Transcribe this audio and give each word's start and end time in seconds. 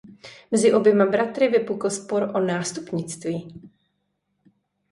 Mezi 0.51 0.73
oběma 0.73 1.05
bratry 1.05 1.47
vypukl 1.47 1.89
spor 1.89 2.31
o 2.35 2.39
nástupnictví. 2.39 3.61